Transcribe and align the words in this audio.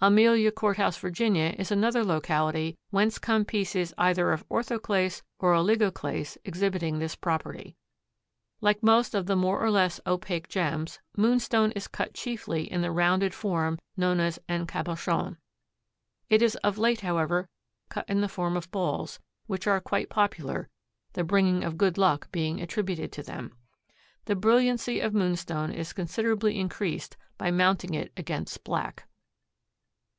Amelia 0.00 0.50
Court 0.52 0.76
House, 0.76 0.98
Virginia, 0.98 1.54
is 1.58 1.70
another 1.70 2.04
locality 2.04 2.76
whence 2.90 3.18
come 3.18 3.46
pieces 3.46 3.94
either 3.96 4.32
of 4.32 4.46
orthoclase 4.50 5.22
or 5.38 5.54
oligoclase 5.54 6.36
exhibiting 6.44 6.98
this 6.98 7.16
property. 7.16 7.74
Like 8.60 8.82
most 8.82 9.14
of 9.14 9.24
the 9.24 9.34
more 9.34 9.58
or 9.58 9.70
less 9.70 10.02
opaque 10.06 10.46
gems, 10.46 11.00
moonstone 11.16 11.70
is 11.72 11.88
cut 11.88 12.12
chiefly 12.12 12.70
in 12.70 12.82
the 12.82 12.90
rounded 12.90 13.32
form 13.32 13.78
known 13.96 14.20
as 14.20 14.38
en 14.46 14.66
cabochon. 14.66 15.38
It 16.28 16.42
is 16.42 16.54
of 16.56 16.76
late, 16.76 17.00
however, 17.00 17.48
cut 17.88 18.06
in 18.06 18.20
the 18.20 18.28
form 18.28 18.58
of 18.58 18.70
balls, 18.70 19.20
which 19.46 19.66
are 19.66 19.80
quite 19.80 20.10
popular, 20.10 20.68
the 21.14 21.24
bringing 21.24 21.64
of 21.64 21.78
good 21.78 21.96
luck 21.96 22.30
being 22.30 22.60
attributed 22.60 23.10
to 23.12 23.22
them. 23.22 23.54
The 24.26 24.36
brilliancy 24.36 25.00
of 25.00 25.14
moonstone 25.14 25.70
is 25.72 25.94
considerably 25.94 26.58
increased 26.60 27.16
by 27.38 27.50
mounting 27.50 27.94
it 27.94 28.12
against 28.18 28.64
black. 28.64 29.06